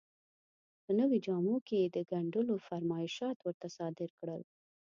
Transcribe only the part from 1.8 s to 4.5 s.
یې د ګنډلو فرمایشات ورته صادر کړل.